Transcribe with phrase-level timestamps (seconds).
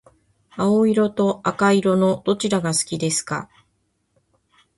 [0.57, 3.51] 青色と赤色のどちらが好きですか？